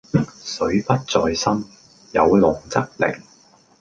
[0.33, 1.63] 水不在深，
[2.11, 3.21] 有龍則靈